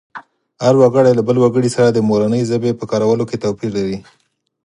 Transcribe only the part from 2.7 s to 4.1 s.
په کارولو کې توپیر لري